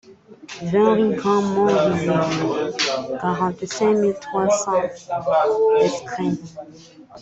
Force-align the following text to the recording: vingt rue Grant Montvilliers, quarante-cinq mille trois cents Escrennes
vingt 0.71 0.93
rue 0.97 1.15
Grant 1.19 1.43
Montvilliers, 1.55 2.73
quarante-cinq 3.21 3.93
mille 4.01 4.17
trois 4.19 4.49
cents 4.49 4.81
Escrennes 5.79 6.39